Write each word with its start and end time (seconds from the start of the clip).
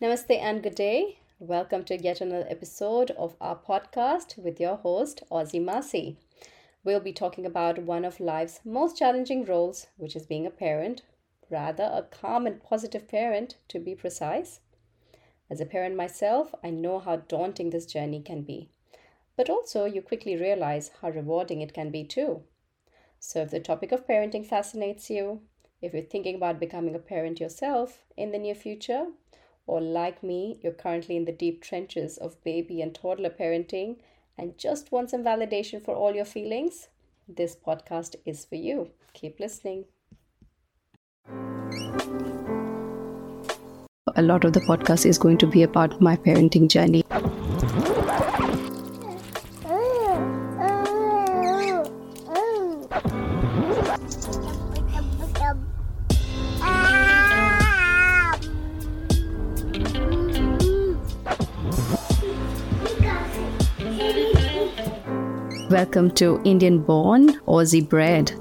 Namaste 0.00 0.38
and 0.38 0.62
good 0.62 0.76
day. 0.76 1.18
Welcome 1.40 1.82
to 1.86 1.96
yet 1.96 2.20
another 2.20 2.46
episode 2.48 3.10
of 3.10 3.34
our 3.40 3.56
podcast 3.56 4.38
with 4.38 4.60
your 4.60 4.76
host, 4.76 5.24
Ozzy 5.28 5.60
Masi. 5.60 6.14
We'll 6.84 7.00
be 7.00 7.12
talking 7.12 7.44
about 7.44 7.80
one 7.80 8.04
of 8.04 8.20
life's 8.20 8.60
most 8.64 8.96
challenging 8.96 9.44
roles, 9.44 9.88
which 9.96 10.14
is 10.14 10.24
being 10.24 10.46
a 10.46 10.50
parent, 10.50 11.02
rather, 11.50 11.82
a 11.82 12.02
calm 12.02 12.46
and 12.46 12.62
positive 12.62 13.08
parent 13.08 13.56
to 13.66 13.80
be 13.80 13.96
precise. 13.96 14.60
As 15.50 15.60
a 15.60 15.66
parent 15.66 15.96
myself, 15.96 16.54
I 16.62 16.70
know 16.70 17.00
how 17.00 17.16
daunting 17.16 17.70
this 17.70 17.84
journey 17.84 18.20
can 18.20 18.42
be, 18.42 18.68
but 19.34 19.50
also 19.50 19.84
you 19.84 20.00
quickly 20.00 20.36
realize 20.36 20.92
how 21.02 21.10
rewarding 21.10 21.60
it 21.60 21.74
can 21.74 21.90
be 21.90 22.04
too. 22.04 22.44
So, 23.18 23.42
if 23.42 23.50
the 23.50 23.58
topic 23.58 23.90
of 23.90 24.06
parenting 24.06 24.46
fascinates 24.46 25.10
you, 25.10 25.40
if 25.82 25.92
you're 25.92 26.02
thinking 26.02 26.36
about 26.36 26.60
becoming 26.60 26.94
a 26.94 27.00
parent 27.00 27.40
yourself 27.40 28.04
in 28.16 28.30
the 28.30 28.38
near 28.38 28.54
future, 28.54 29.08
or 29.68 29.80
like 29.80 30.22
me, 30.22 30.58
you're 30.62 30.72
currently 30.72 31.16
in 31.16 31.26
the 31.26 31.32
deep 31.32 31.62
trenches 31.62 32.16
of 32.16 32.42
baby 32.42 32.80
and 32.80 32.94
toddler 32.94 33.30
parenting 33.30 33.98
and 34.38 34.56
just 34.56 34.90
want 34.90 35.10
some 35.10 35.22
validation 35.22 35.84
for 35.84 35.94
all 35.94 36.14
your 36.14 36.24
feelings, 36.24 36.88
this 37.28 37.54
podcast 37.54 38.16
is 38.24 38.44
for 38.44 38.54
you. 38.54 38.90
Keep 39.12 39.38
listening. 39.40 39.84
A 44.16 44.22
lot 44.22 44.44
of 44.44 44.54
the 44.54 44.60
podcast 44.60 45.04
is 45.04 45.18
going 45.18 45.38
to 45.38 45.46
be 45.46 45.62
about 45.62 46.00
my 46.00 46.16
parenting 46.16 46.68
journey. 46.68 47.04
Welcome 65.67 66.11
to 66.11 66.41
Indian 66.45 66.79
born 66.79 67.39
Aussie 67.41 67.81
bred. 67.81 68.31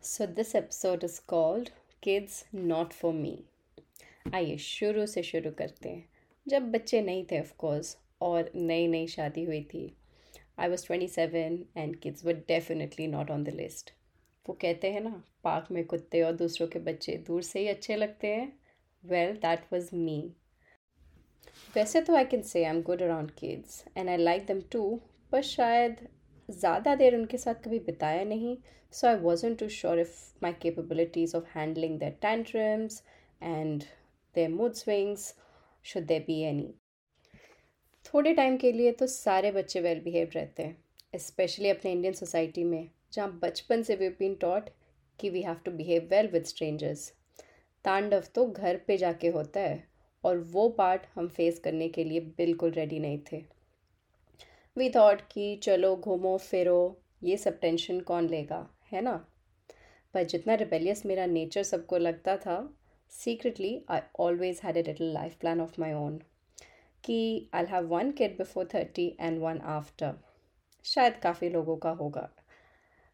So, 0.00 0.26
this 0.26 0.56
episode 0.56 1.04
is 1.04 1.20
called 1.20 1.70
Kids 2.02 2.44
Not 2.52 2.92
For 2.92 3.12
Me. 3.12 3.34
आइए 4.34 4.56
शुरू 4.58 5.06
से 5.06 5.22
शुरू 5.22 5.50
करते 5.58 5.88
हैं 5.88 6.04
जब 6.46 6.70
बच्चे 6.72 7.00
नहीं 7.02 7.24
थे 7.30 7.40
ऑफ 7.40 7.52
कोर्स 7.58 7.96
और 8.22 8.50
नई 8.56 8.86
नई 8.88 9.06
शादी 9.06 9.44
हुई 9.44 9.62
थी 9.74 9.84
I 10.58 10.68
was 10.68 10.86
twenty 10.86 11.08
seven 11.08 11.58
and 11.76 11.96
kids 12.00 12.24
were 12.24 12.42
definitely 12.48 13.06
not 13.06 13.30
on 13.30 13.44
the 13.44 13.54
list 13.54 13.92
वो 14.46 14.56
कहते 14.62 14.92
हैं 14.92 15.00
ना 15.00 15.22
पार्क 15.44 15.70
में 15.72 15.84
कुत्ते 15.86 16.22
और 16.22 16.32
दूसरों 16.36 16.68
के 16.68 16.78
बच्चे 16.90 17.16
दूर 17.26 17.42
से 17.42 17.60
ही 17.60 17.68
अच्छे 17.68 17.96
लगते 17.96 18.34
हैं 18.34 18.52
वेल 19.04 19.36
दैट 19.42 19.72
वॉज 19.72 19.90
मी 19.94 20.20
वैसे 21.75 22.01
तो 22.01 22.15
I 22.15 22.25
can 22.25 22.41
say 22.41 22.63
I 22.63 22.69
am 22.69 22.81
good 22.81 23.01
around 23.01 23.31
kids 23.31 23.83
and 23.97 24.09
I 24.09 24.17
like 24.17 24.45
them 24.45 24.61
too 24.71 24.83
पर 25.31 25.41
शायद 25.41 26.07
ज़्यादा 26.49 26.95
देर 26.95 27.15
उनके 27.15 27.37
साथ 27.37 27.63
कभी 27.63 27.79
बिताया 27.79 28.23
नहीं 28.23 28.57
so 28.93 29.07
I 29.07 29.15
wasn't 29.19 29.55
too 29.55 29.67
sure 29.69 29.99
if 29.99 30.17
my 30.43 30.53
capabilities 30.61 31.35
of 31.37 31.57
handling 31.57 31.99
their 31.99 32.17
tantrums 32.21 33.01
and 33.43 33.83
their 34.35 34.49
mood 34.49 34.73
swings 34.73 35.33
should 35.85 36.05
they 36.07 36.19
be 36.27 36.39
any 36.43 36.73
थोड़े 38.05 38.33
टाइम 38.33 38.57
के 38.57 38.71
लिए 38.71 38.91
तो 38.91 39.07
सारे 39.07 39.51
बच्चे 39.51 39.81
वेल 39.81 39.99
बिहेव 39.99 40.29
रहते 40.35 40.63
हैं 40.63 41.19
स्पेशली 41.19 41.69
अपने 41.69 41.91
इंडियन 41.91 42.13
सोसाइटी 42.13 42.63
में, 42.63 42.89
जहाँ 43.13 43.39
बचपन 43.43 43.83
से 43.83 43.95
वी 43.95 44.09
बीन 44.09 44.35
टॉट 44.35 44.69
कि 45.19 45.29
we 45.29 45.41
have 45.41 45.55
to 45.65 45.71
behave 45.71 46.07
well 46.11 46.27
with 46.27 46.43
strangers 46.45 47.07
तांडव 47.85 48.23
तो 48.35 48.45
घर 48.47 48.77
पे 48.87 48.97
जाके 48.97 49.27
होता 49.27 49.59
है। 49.59 49.83
और 50.25 50.37
वो 50.37 50.67
पार्ट 50.69 51.01
हम 51.15 51.27
फेस 51.27 51.59
करने 51.59 51.89
के 51.89 52.03
लिए 52.03 52.19
बिल्कुल 52.37 52.71
रेडी 52.71 52.99
नहीं 52.99 53.19
थे। 53.31 53.43
वी 54.77 54.89
थॉट 54.89 55.21
कि 55.31 55.55
चलो 55.63 55.95
घूमो 55.95 56.37
फिरो 56.37 57.01
ये 57.23 57.37
सब 57.37 57.59
टेंशन 57.59 57.99
कौन 57.99 58.27
लेगा 58.27 58.67
है 58.91 59.01
ना? 59.01 59.15
पर 60.13 60.23
जितना 60.23 60.53
रिबेलियस 60.53 61.05
मेरा 61.05 61.25
नेचर 61.25 61.63
सबको 61.63 61.97
लगता 61.97 62.37
था 62.37 62.57
secretly 63.11 63.85
I 63.89 63.99
always 64.19 64.61
had 64.63 64.77
a 64.77 64.83
little 64.83 65.13
life 65.13 65.35
plan 65.35 65.61
of 65.61 65.81
my 65.81 65.93
own 65.93 66.19
कि 67.03 67.49
I 67.53 67.65
have 67.65 67.87
one 67.87 68.11
kid 68.11 68.37
before 68.37 68.69
thirty 68.73 69.07
and 69.19 69.39
one 69.39 69.59
after 69.59 70.13
शायद 70.85 71.19
काफ़ी 71.23 71.49
लोगों 71.49 71.77
का 71.77 71.89
होगा। 71.89 72.29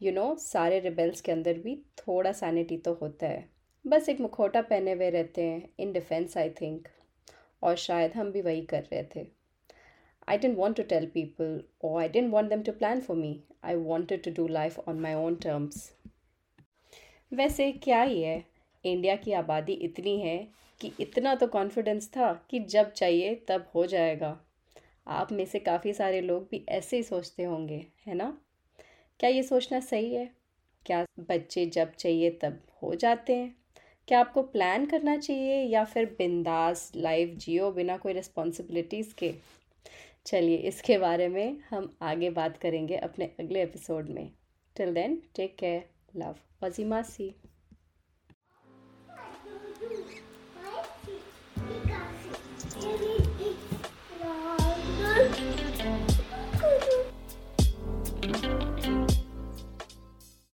यू 0.00 0.10
you 0.10 0.18
नो 0.18 0.26
know, 0.26 0.38
सारे 0.38 0.80
रिबेल्स 0.80 1.20
के 1.20 1.32
अंदर 1.32 1.58
भी 1.58 1.76
थोड़ा 1.98 2.32
सैनिटी 2.32 2.76
तो 2.76 2.92
होता 2.94 3.26
है। 3.26 3.53
बस 3.84 4.08
एक 4.08 4.20
मुखोटा 4.20 4.60
पहने 4.62 4.92
हुए 4.92 5.08
रहते 5.10 5.42
हैं 5.42 5.68
इन 5.78 5.92
डिफेंस 5.92 6.36
आई 6.36 6.50
थिंक 6.50 6.88
और 7.62 7.76
शायद 7.76 8.12
हम 8.12 8.30
भी 8.32 8.40
वही 8.42 8.62
कर 8.62 8.82
रहे 8.82 9.02
थे। 9.14 9.26
I 10.28 10.38
didn't 10.38 10.56
want 10.58 10.76
to 10.76 10.82
tell 10.82 11.06
people 11.06 11.62
और 11.84 12.00
I 12.00 12.08
didn't 12.08 12.30
want 12.32 12.48
them 12.48 12.62
to 12.62 12.72
plan 12.72 13.00
for 13.00 13.16
me 13.16 13.38
I 13.64 13.74
wanted 13.74 14.22
to 14.22 14.30
do 14.30 14.46
life 14.48 14.78
on 14.78 15.00
my 15.00 15.14
own 15.14 15.34
terms 15.34 15.90
वैसे 17.32 17.70
क्या 17.72 18.02
ही 18.02 18.22
है 18.22 18.44
इंडिया 18.84 19.16
की 19.16 19.32
आबादी 19.32 19.72
इतनी 19.72 20.18
है 20.20 20.36
कि 20.80 20.92
इतना 21.00 21.34
तो 21.34 21.46
कॉन्फिडेंस 21.46 22.08
था 22.08 22.32
कि 22.50 22.58
जब 22.60 22.92
चाहिए 22.92 23.34
तब 23.48 23.66
हो 23.74 23.86
जाएगा। 23.86 24.38
आप 25.06 25.32
में 25.32 25.44
से 25.44 25.58
काफ़ी 25.58 25.92
सारे 25.92 26.20
लोग 26.20 26.48
भी 26.50 26.64
ऐसे 26.68 26.96
ही 26.96 27.02
सोचते 27.02 27.44
होंगे, 27.44 27.86
है 28.06 28.14
ना? 28.14 28.38
क्या 29.20 29.30
ये 29.30 29.42
सोचना 29.42 29.80
सही 29.80 30.14
है? 30.14 30.30
क्या 30.86 31.04
बच्चे 31.20 31.66
जब 31.66 31.94
चाहिए 31.94 32.30
तब 32.42 32.60
हो 32.82 32.94
जाते 32.94 33.36
हैं? 33.36 33.63
क्या 34.08 34.20
आपको 34.20 34.42
प्लान 34.42 34.86
करना 34.86 35.16
चाहिए 35.16 35.62
या 35.62 35.84
फिर 35.84 36.04
बिंदास 36.18 36.92
लाइफ 36.96 37.28
जियो 37.38 37.70
बिना 37.70 37.96
कोई 37.96 38.12
रिस्पॉन्सिबिलिटीज़ 38.12 39.14
के? 39.14 39.32
चलिए, 40.26 40.56
इसके 40.56 40.98
बारे 40.98 41.28
में 41.28 41.58
हम 41.70 41.96
आगे 42.02 42.30
बात 42.30 42.56
करेंगे 42.56 42.96
अपने 42.96 43.30
अगले 43.40 43.62
एपिसोड 43.62 44.08
में. 44.08 44.30
Till 44.76 44.94
then 44.94 45.22
take 45.36 45.56
care 45.56 45.84
love 46.16 46.36
वजीमा 46.62 47.02
सी 47.02 47.34